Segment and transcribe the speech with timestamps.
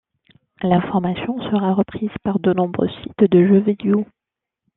[0.63, 4.03] L'information sera reprise par de nombreux sites de jeu vidéo.